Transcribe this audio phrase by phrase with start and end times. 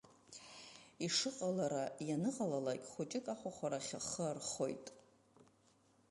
[1.05, 4.85] Ишыҟалара-ианыҟалалак, хәыҷык ахәахәарахь ахы архоит.